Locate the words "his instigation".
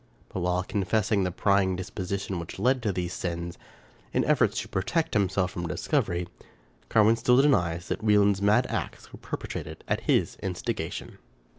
10.01-11.19